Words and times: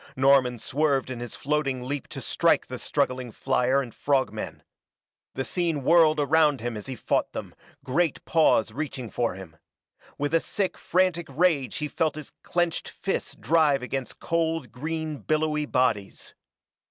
Norman 0.15 0.57
swerved 0.57 1.11
in 1.11 1.19
his 1.19 1.35
floating 1.35 1.83
leap 1.83 2.07
to 2.07 2.21
strike 2.21 2.65
the 2.65 2.79
struggling 2.79 3.31
flier 3.31 3.83
and 3.83 3.93
frog 3.93 4.31
men. 4.33 4.63
The 5.35 5.43
scene 5.43 5.83
whirled 5.83 6.19
around 6.19 6.59
him 6.59 6.75
as 6.75 6.87
he 6.87 6.95
fought 6.95 7.33
them, 7.33 7.53
great 7.83 8.25
paws 8.25 8.71
reaching 8.71 9.11
for 9.11 9.35
him. 9.35 9.57
With 10.17 10.33
a 10.33 10.39
sick, 10.39 10.75
frantic 10.75 11.27
rage 11.29 11.77
he 11.77 11.87
felt 11.87 12.15
his 12.15 12.31
clenched 12.41 12.89
fist 12.89 13.41
drive 13.41 13.83
against 13.83 14.19
cold, 14.19 14.71
green, 14.71 15.17
billowy 15.17 15.67
bodies. 15.67 16.33